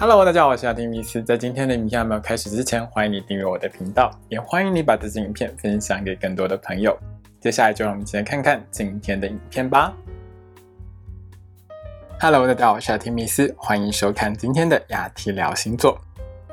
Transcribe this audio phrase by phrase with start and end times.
[0.00, 1.20] Hello，大家好，我是阿丁米斯。
[1.20, 6.96] 在今天的影片还没有开始之前，欢迎你订阅我的频道，也欢迎你把这支影片分享给更多的朋友。
[7.40, 9.92] 接下来就让我们一起来看看今天的影片吧。
[12.20, 16.00] Hello，大家好，我是阿丁米斯，欢迎收看今天的雅提聊星座。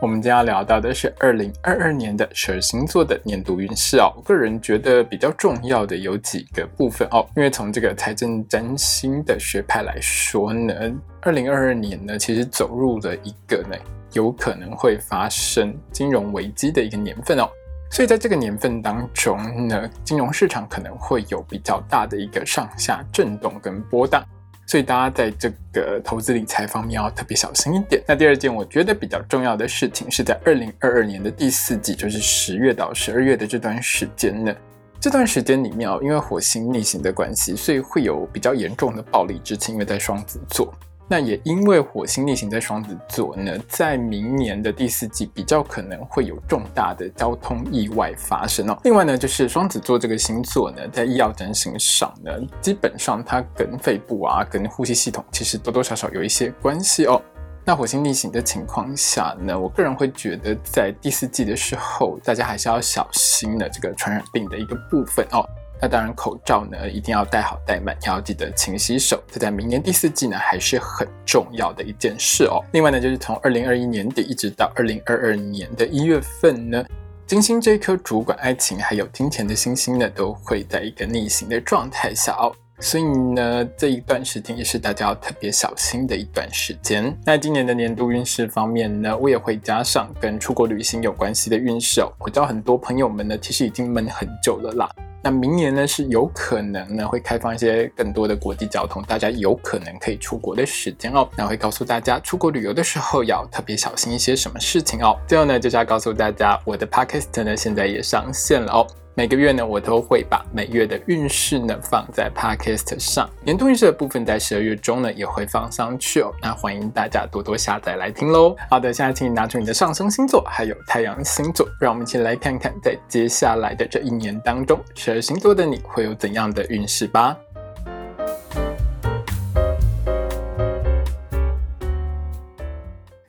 [0.06, 4.14] 我们今天要聊到的是二零二二年的十二星座的年度运势哦。
[4.16, 10.76] 我个人觉得比较重要的有几个部分哦，因为从这个财政占星的学派来说呢，
[11.22, 13.76] 二零二二年呢其实走入了一个呢
[14.12, 17.50] 有可能会发生金融危机的一个年份哦。
[17.90, 24.24] 所以在这个年份当中呢，金融市场可能会有比较大的一个上下震动跟波荡。
[24.68, 28.02] 所以大家在这个投资理财方面要特别小心一点。
[28.08, 34.56] 那第二件我觉得比较重要的事情是在二零二二年的第四季，就是十月到十二月的这段时间呢。
[35.00, 40.74] 这段时间里面哦，因为火星逆行的关系，所以会有比较严重的暴力之情，因为在双子座。
[41.08, 48.78] 那也因为火星逆行在双子座呢，在明年的第四季比较可能会有重大的交通意外发生哦。
[48.84, 57.22] 另外呢，就是双子座这个星座呢，在医药整形上呢，基本上它跟肺部啊、跟呼吸系统其实多多少少有一些关系哦。
[57.64, 65.44] 那火星逆行的情况下呢，我个人会觉得在第四季的时候，大家还是要小心的这个传染病的一个部分哦。
[65.82, 69.22] 那当然，口罩呢一定要戴好戴满，要记得勤洗手。
[69.32, 72.64] 这在明年第四季呢还是很重要的一件事哦。
[72.72, 76.84] 另外呢，就是从二零二一年底一直到二零二二年的一月份呢，
[77.28, 82.54] 金星这颗主管爱情还有金钱的星星呢，都会在一个逆行的状态下哦。
[82.80, 87.18] 所以呢，这一段时间也是大家要特别小心的一段时间。
[87.26, 92.12] 那今年的年度运势方面呢，我也会加上跟出国旅行有关系的运势哦。
[92.20, 94.90] 我知道很多朋友们呢，其实已经闷很久了啦。
[95.26, 101.28] 那明年呢是有可能呢会开放一些更多的国际交通，大家有可能可以出国的时间哦。
[101.36, 105.18] 那会告诉大家出国旅游的时候要特别小心一些什么事情哦。
[105.28, 108.86] 最后呢就是要告诉大家，我的 podcast 呢现在也上线了哦。
[109.18, 116.34] 每个月呢，我都会把每月的运势呢放在 Podcast 上，年度运势的部分在十二月中呢也会放上去哦。
[116.42, 118.54] 那欢迎大家多多下载来听喽。
[118.70, 127.38] 好的，现在请你拿出你的上升星座还有太阳星座，让我们一起来看看在接下来的这一年当中，十二星座的你会有怎样的运势吧。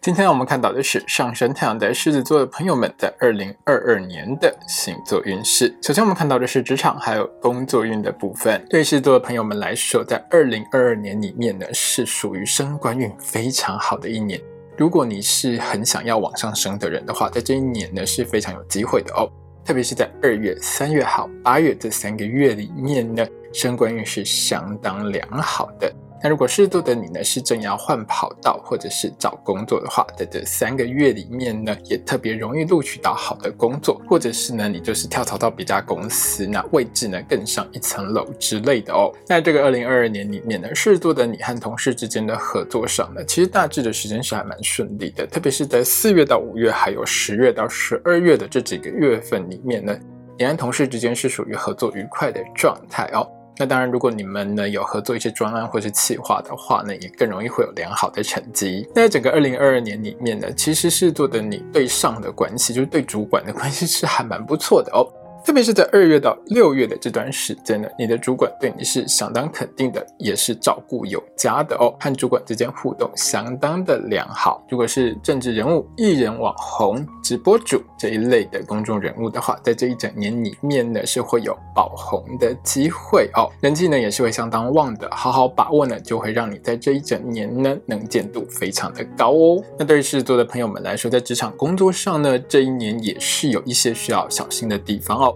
[0.06, 5.76] 今天我们看到的是上升太阳在狮子座的朋友们在二零二二年的星座运势。
[5.82, 8.64] 首先，我们看到的是职场还有工作运的部分。
[8.70, 14.40] 对狮子座的朋友们来说，在二零二二年里面呢，是属于升官运非常好的一年。
[14.76, 19.28] 如果你是很想要往上升的人的话，在这一年呢是非常有机会的哦。
[19.64, 25.92] 特别是在二月、三月好八月这三个月里面呢，升官运是相当良好的。
[26.22, 39.12] 那如果狮子座的你呢，是正要换跑道或者是找工作的话，在这三个月里面呢，也特别容易录取到好的工作，或者是呢，你就是跳槽到别家公司，那位置呢更上一层楼之类的哦。
[39.28, 49.96] 那这个二零二二年里面呢，狮子座的你和同事之间的合作上呢，其实大致的时间是还蛮顺利的，特别是在四月到五月，还有十月到十二月的这几个月份里面呢，
[50.38, 53.28] 你和同事之间是属于合作愉快的状态哦。
[53.58, 58.86] 那当然，如果你们呢有合作一些专案或是企划的话呢，也更容易会有良好的成绩。
[58.94, 65.08] 那在整个二零二二年里面呢，其实是做的你对上的关系，就是对主管的关系是还蛮不错的哦。
[65.46, 74.60] 特别是在二月到六月的这段时间呢，你的主管对你是相当肯定的，也是照顾有加的哦，和主管之间互动相当的良好。
[74.68, 89.62] 如果是政治人物、艺人、网红、直播主这一类的公众人物的话，在这一整年里面呢，是会有爆红的机会哦，人气呢也是会相当旺的，好好把握呢，就会让你在这一整年呢能见度非常的高哦。
[89.78, 95.35] 那对于狮子座的朋友们来说，在职场工作上呢，这一年也是有一些需要小心的地方哦。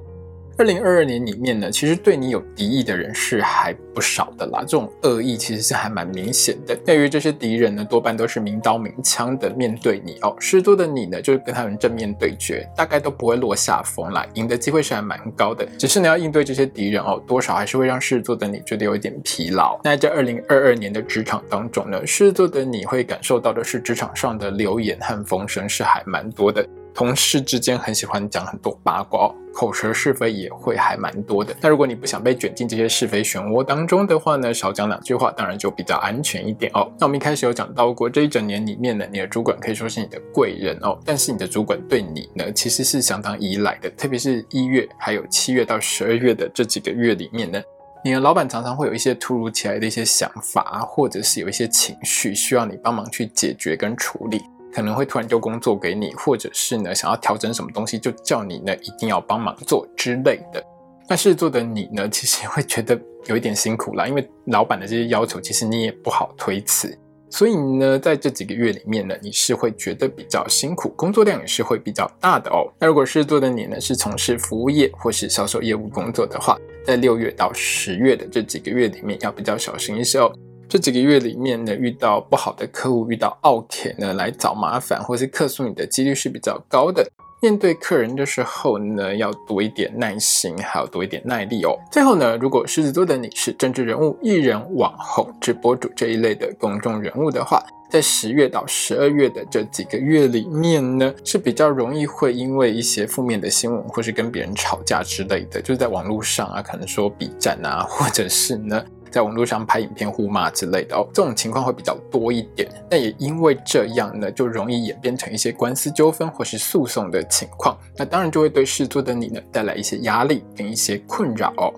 [0.60, 4.60] 二零二二年里面呢，其实对你有敌意的人是还不少的啦。
[4.60, 6.76] 这种恶意其实是还蛮明显的。
[6.84, 10.36] 对于这些敌人呢，多半都是明刀明枪的面对你哦。
[10.38, 15.66] 狮子座的你呢，就是跟他们正面对决，大概都不会落下风来，赢的机会是还蛮高的。
[15.78, 19.80] 只是你要应对这些敌人哦，多少还是会让狮子座的你觉得有一点疲劳。
[19.82, 26.62] 那在二零二二年的职场当中呢，狮子座的你会感受到的是职场上的流言和风声是还蛮多的。
[26.94, 31.54] 同事之间很喜欢讲很多八卦，口舌是非也会还蛮多的。
[31.60, 36.90] 那如果你不想被卷进这些是非漩涡当中的话呢，少讲两句话，当然就比较安全一点哦。
[36.98, 43.88] 那我们一开始有讲到过，这一整年里面呢，你的主管可以说是你的贵人哦，但是你的主管对你呢，其实是相当依赖的。
[43.90, 47.62] 特别是一月还有七月到十二月的这几个月里面呢，
[48.04, 54.42] 你的老板常常会有一些突如其来的一些想法，或者是有一些情绪需要你帮忙去解决跟处理。
[54.72, 60.64] 可能会突然丢工作给你，或者是呢想要调整什么东西，就叫你呢一定要帮忙做之类的。
[61.08, 66.96] 那狮子座的你呢，其实会觉得有一点辛苦啦，因为老板的这些要求，其实你也不好推辞。
[67.32, 72.66] 所以呢，在这几个月里面呢，你是会觉得比较辛苦，工作量也是会比较大的哦。
[72.78, 80.32] 那如果狮子座的你呢，是从事服务业或是销售业务工作的话，在六月到十月的这几个月里面，要比较小心一些哦。
[80.70, 87.04] 这几个月里面呢，遇到不好的客户，遇到 OK 呢来找麻烦，或是客诉你的几率是比较高的。
[87.42, 91.76] 面对客人的时候呢，要多一点耐心，还要多一点耐力哦。
[91.90, 108.80] 最后呢，如果狮子座的你是政治人物、艺人、网红、直播主这一类的公众人物的话，在十月到十二月的这几个月里面呢，是比较容易会因为一些负面的新闻，或是跟别人吵架之类的，就是在网络上啊，可能说比战啊，或者是呢。
[109.10, 112.68] 在网络上拍影片互骂之类的哦，这种情况会比较多一点。
[112.90, 117.76] 那也因为这样呢，就容易演变成一些官司纠纷或是诉讼的情况。
[117.96, 121.74] 那当然就会对事做的你呢带来一些压力跟一些困扰哦。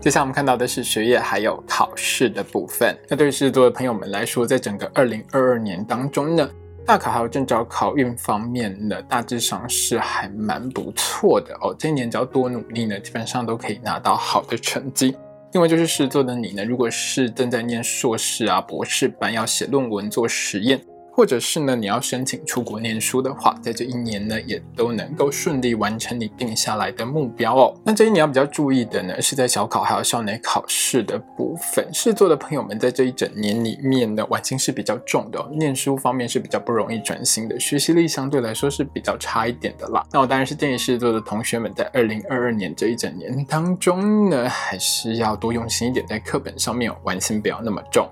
[0.00, 2.98] 接下来我们看到的是学业还有考试的部分。
[3.08, 6.50] 那对于狮子座的朋友们来说，在整个二零二二年当中呢，
[6.84, 11.72] 大考还有正招考运方面呢，大致上是还蛮不错的哦。
[11.78, 15.16] 这一年只要多努力呢，基本上都可以拿到好的成绩。
[15.52, 20.80] 另外就是狮子座的你呢，如果是正在念硕士啊、博士班，要写论文、做实验，
[21.14, 27.74] 或者是呢你要申请出国念书的话，在这一年呢也都能够顺利完成你定下来的目标哦。
[27.84, 31.86] 那这一年要比较注意的呢，是在小考还有校内考试的部分。
[31.92, 40.02] 狮子座的朋友们在这一整年里面呢，玩心是比较重的哦，念书方面是比较不容易专心的，学习力相对来说是比较差一点的啦。
[40.10, 48.08] 那我当然是建议狮子座的同学们在二零二二年这一整年当中呢，还是要多用心一点，在课本上面玩心不要那么重。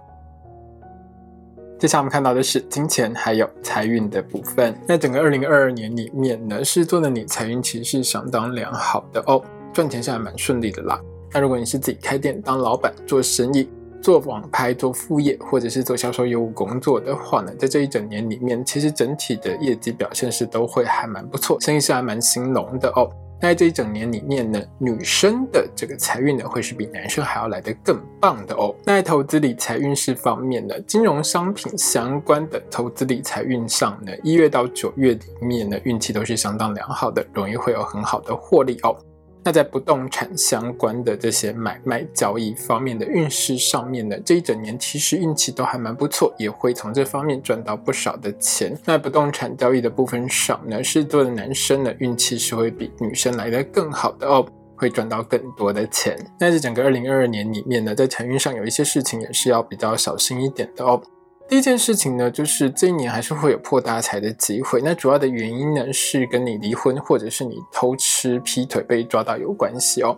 [1.80, 4.78] 接下来我们看到的是金钱还有财运的部分。
[4.86, 9.42] 那整个二零二二年里面呢，狮子座的你财运其实是相当良好的哦，
[9.72, 11.00] 赚钱是还蛮顺利的啦。
[11.32, 13.66] 那如果你是自己开店当老板做生意、
[14.02, 23.08] 做网拍、做副业，或者是做销售业务工作的话呢，在这一整年里面，其实整体的业绩表现是都会还蛮不错，生意是还蛮兴隆的哦。
[23.40, 28.74] 那在这一整年里面呢，女生的这个财运呢，会是比男生还要来得更棒的哦。
[28.84, 38.96] 那在投资理财运势方面呢，金融商品相关的投资理财运上呢，一月到九月里面呢，运气都是相当良好的，容易会有很好的获利哦。
[39.42, 48.76] 那在不动产相关的这些买卖交易方面的运势上面呢，这一整年其实运气都还蛮不错，也会从这方面赚到不少的钱。
[48.84, 54.46] 那不动产交易的部分上呢，狮子座的男生呢，运气是会比女生来的更好的哦，
[54.76, 56.16] 会赚到更多的钱。
[56.38, 61.00] 那在整个二零二二年里面呢，在财运上有一些事情也是要比较小心一点的哦。
[61.50, 64.80] 第一件事情呢，就是这一年还是会有破大财的机会。
[64.80, 70.14] 那主要的原因呢，是跟你离婚或者是你偷吃、劈腿被抓到有关系哦。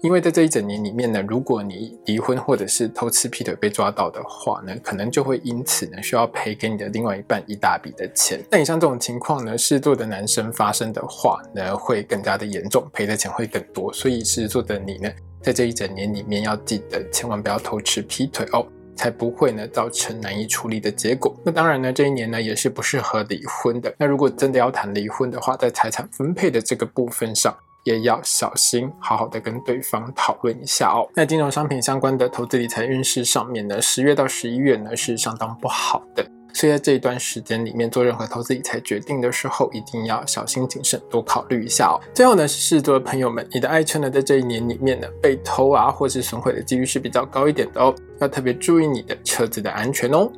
[0.00, 8.40] 因为在这一整年里面呢，如果你离婚或者是偷吃、劈腿被抓到的话呢，可能就会因此呢需要赔给你的另外一半一大笔的钱。
[8.48, 13.92] 那以上这种情况呢，狮子座的男生发生的话呢，会更加的严重，赔的钱会更多。
[13.92, 15.10] 所以狮子座的你呢，
[15.42, 18.64] 在这一整年里面要记得千万不要偷吃、劈腿哦。
[18.96, 21.34] 才不会呢造成难以处理的结果。
[21.44, 23.94] 那当然呢，这一年呢也是不适合离婚的。
[23.98, 31.08] 那如果真的要谈离婚的话，在财产分配的这个部分上，也要小心，好好的跟对方讨论一下哦。
[31.14, 36.26] 那金融商品相关的投资理财运势上面呢，十月到十一月呢是相当不好的。
[36.52, 42.00] 所以在这一段时间里面做任何投资理财决定的时候，一定要小心谨慎，多考虑一下哦。
[42.14, 50.30] 最后呢，是狮子座的朋友们，你的爱车呢，在这一年里面呢，被偷啊，或是损毁的几率是比较高一点的哦，要特别注意你的车子的安全哦。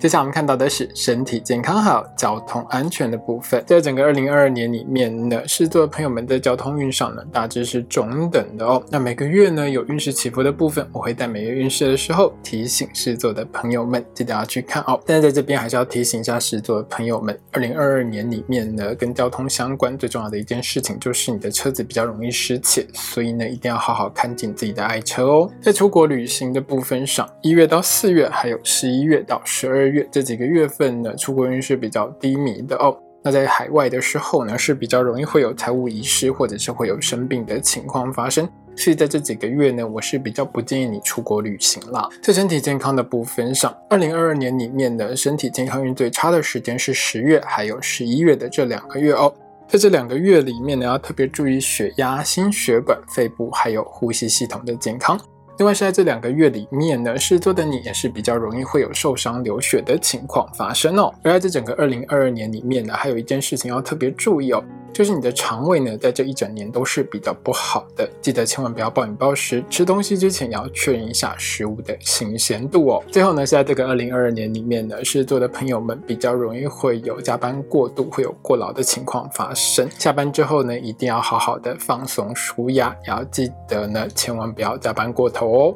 [0.00, 3.62] 接下来我们看到的是身体健康好、交通安全的部分。
[3.66, 8.82] 在整个二零二二年里面呢，狮子座朋友们的交通运上呢，大致是中等的哦。
[8.90, 14.98] 那每个月呢有运势起伏的部分，我会在每月运势的时候提醒狮子座的朋友们，记得要去看哦。
[15.04, 25.50] 但是在这边还是要提醒一下狮子座的朋友们，二零二二年里面呢，跟交通相关最重要的一件事情就是你的车子比较容易失窃，所以呢一定要好好看紧自己的爱车哦。
[25.60, 29.89] 在出国旅行的部分上，一月到四月，还有十一月到十二月。
[29.90, 32.96] 月这几个月份呢，出国运是比较低迷的哦。
[33.22, 38.48] 那在海外的时候呢，是比较容易会有财务遗失，或者是会有生病的情况发生。
[38.76, 42.08] 所以在这几个月呢，我是比较不建议你出国旅行啦。
[42.22, 49.30] 在身体健康的部分上，二零二二年里面呢，身体健康运最差的时间是十月还有十一月的这两个月哦。
[49.68, 55.20] 在这两个月里面呢，要特别注意血压、心血管、肺部还有呼吸系统的健康。
[55.60, 61.12] 另外是在这两个月里面呢，狮子座的你也是比较容易会有受伤流血的情况发生哦。
[61.22, 64.64] 而在这整个二零二二年里面呢，还有一件事情要特别注意哦。
[64.92, 73.02] 就是你的肠胃呢，在这一整年都是比较不好的，记得千万不要暴饮暴食，吃东西之前也要确认一下食物的新鲜度哦。
[73.10, 79.88] 最后呢，是在这个二零二二年里面呢，狮子座的朋友们比较容易会有加班过度、会有过劳的情况发生。
[79.98, 85.74] 下班之后呢，一定要好好的放松舒压，也要记得呢，千万不要加班过头哦。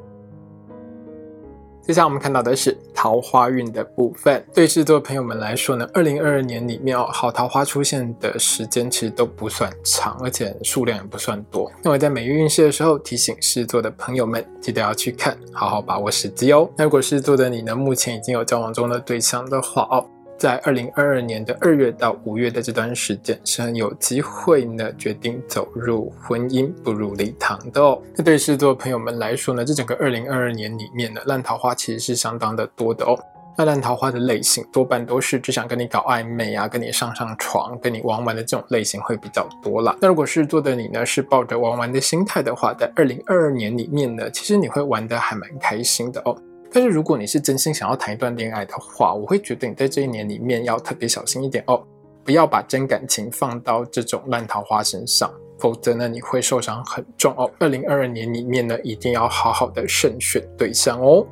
[1.87, 4.43] 接下来我们看到的是桃花运的部分。
[4.55, 11.71] 对狮子座朋友们来说呢，二零二二年里面哦，好桃花出现的时间其实都不算长，而且数量也不算多。
[11.83, 16.67] 那我在每月运势的时候提醒狮子座的朋友们，记得要去看，好好把握时机哦。
[16.79, 20.07] 那如果狮子座的你呢，目前已经有交往中的对象的话哦。
[20.45, 27.99] 在二零二二年的二月到五月的这段时间，是很有机会呢，决定走入婚姻、步入礼堂的哦。
[28.15, 33.19] 那对狮子座朋友们来说呢，这整个二零二二年里面呢，烂桃花其实是相当的多的哦。
[33.57, 39.97] 那烂桃花的类型多半都是只想跟你搞暧昧啊，跟你上上床、跟你玩玩的这种类型会比较多啦。
[39.99, 46.37] 那如果是做的你呢，是抱着玩玩的心态的话，在二零二二年里面呢，其实你会玩得还蛮开心的哦。
[46.75, 51.81] 但是如果你是真心想要谈一段恋爱的话，我会觉得你在这一年里面要特别小心一点哦，
[52.25, 57.49] 不要把真感情放到这种烂桃花身上，否则呢你会受伤很重哦。
[57.61, 61.25] 二零二二年里面呢，一定要好好的慎选对象哦。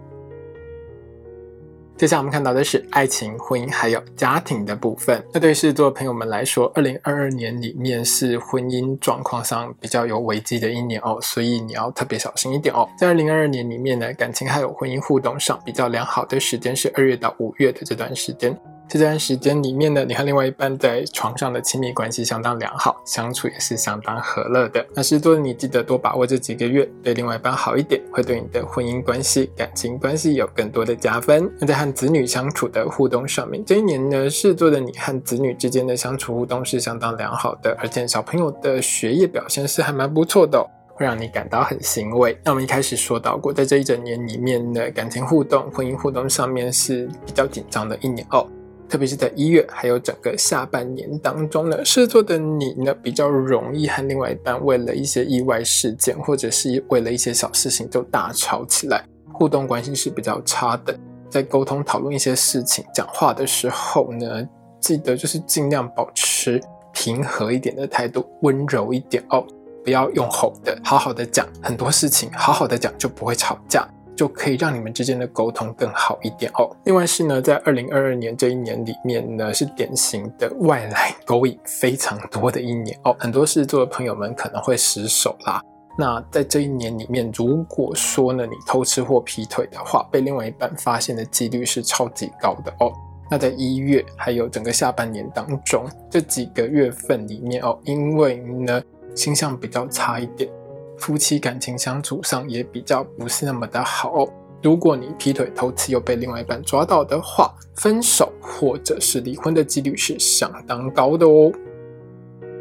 [2.02, 5.25] 接下来我们看到的是爱情、婚姻还有家庭的部分。
[5.32, 12.88] 那对狮子座朋友们来说，二零二二年里面是婚姻状况上比较有危机的一年哦，所以你要特别小心一点哦。
[12.99, 18.52] 在二零二二年里面呢，感情还有婚姻互动上比较良好的时间是二月到五月的这段时间。
[18.92, 24.87] 这段时间里面呢，你和另外一半在床上的亲密关系相当良好，相处也是相当和乐的。
[24.92, 31.50] 那狮子座的你记得多把握这几个月，对另外一半好一点，会对你的婚姻关系、感情关系有更多的加分。
[31.58, 42.38] 那在和子女相处的互动上面，这一年呢，狮子座的你和子女之间的相处互动是相当良好的，而且小朋友的学业表现是还蛮不错的，会让你感到很欣慰。
[42.44, 48.46] 那我们一开始说到过，在这一整年里面呢，感情互动、婚姻互动上面是比较紧张的一年哦。
[48.92, 60.94] 特别是在一月，还有整个下半年当中呢，狮子座的你呢，比较容易和另外一半为了一些意外事件，或者是为了一些小事情就大吵起来，互动关系是比较差的。
[61.30, 64.46] 在沟通讨论一些事情、讲话的时候呢，
[64.78, 66.61] 记得就是尽量保持
[66.92, 69.42] 平和一点的态度，温柔一点哦，
[69.82, 73.88] 不要用吼的，好好的讲很多事情，好好的讲就不会吵架。
[74.16, 76.71] 就可以让你们之间的沟通更好一点哦。
[76.85, 83.14] 另外是呢，在二零二二年这一年里面呢，是典型的外来勾引非常多的一年哦。
[83.19, 85.61] 很多狮子座的朋友们可能会失手啦。
[85.99, 92.90] 那在这一年里面，如果说呢你偷吃或劈腿的话，被另外一半发现的几率是超级高的哦。
[93.31, 98.83] 那在一月还有整个下半年当中这几个月份里面哦，因为呢
[99.14, 100.50] 星象比较差一点。
[100.99, 104.26] 夫妻感情相处上也比较不是那么的好。
[104.62, 111.50] 如果你劈腿偷吃又被另外一半抓到的话，分手或者是离婚的几率是相当高的哦。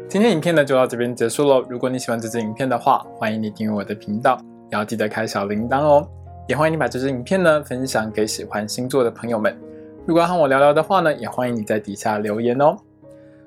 [0.08, 1.64] 今天影片呢就到这边结束喽。
[1.70, 4.36] 如果你喜欢这支影片的话，欢迎你订阅我的频道，
[4.70, 6.08] 也要记得开小铃铛哦。
[6.48, 9.56] 也欢迎你把这支影片呢分享给喜欢星座的朋友们。
[10.04, 12.76] 如果要和我聊聊的话呢，也欢迎你在底下留言哦。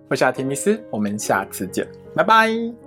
[0.09, 2.84] 我是阿提密斯，我们下次见，拜拜。